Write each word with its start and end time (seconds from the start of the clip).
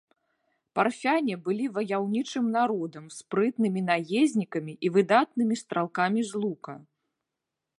Парфяне 0.77 1.33
былі 1.47 1.65
ваяўнічым 1.75 2.45
народам, 2.55 3.05
спрытнымі 3.17 3.81
наезнікамі 3.91 4.73
і 4.89 4.91
выдатнымі 4.97 5.55
стралкамі 5.63 6.21
з 6.31 6.43
лука. 6.47 6.73